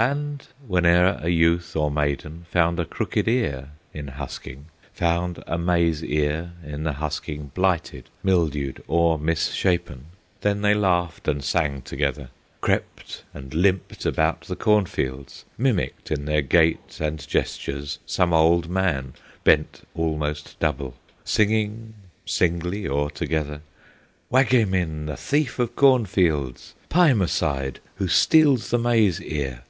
And 0.00 0.46
whene'er 0.68 1.18
a 1.20 1.28
youth 1.28 1.74
or 1.74 1.90
maiden 1.90 2.46
Found 2.52 2.78
a 2.78 2.84
crooked 2.84 3.26
ear 3.26 3.70
in 3.92 4.06
husking, 4.06 4.66
Found 4.92 5.42
a 5.48 5.58
maize 5.58 6.04
ear 6.04 6.52
in 6.64 6.84
the 6.84 6.92
husking 6.92 7.48
Blighted, 7.52 8.08
mildewed, 8.22 8.80
or 8.86 9.18
misshapen, 9.18 10.04
Then 10.42 10.62
they 10.62 10.72
laughed 10.72 11.26
and 11.26 11.42
sang 11.42 11.82
together, 11.82 12.28
Crept 12.60 13.24
and 13.34 13.52
limped 13.52 14.06
about 14.06 14.42
the 14.42 14.54
cornfields, 14.54 15.44
Mimicked 15.58 16.12
in 16.12 16.26
their 16.26 16.42
gait 16.42 17.00
and 17.00 17.18
gestures 17.26 17.98
Some 18.06 18.32
old 18.32 18.68
man, 18.70 19.14
bent 19.42 19.82
almost 19.96 20.60
double, 20.60 20.94
Singing 21.24 21.94
singly 22.24 22.86
or 22.86 23.10
together: 23.10 23.62
"Wagemin, 24.30 25.06
the 25.06 25.16
thief 25.16 25.58
of 25.58 25.74
cornfields! 25.74 26.76
Paimosaid, 26.88 27.80
who 27.96 28.06
steals 28.06 28.70
the 28.70 28.78
maize 28.78 29.20
ear!" 29.20 29.64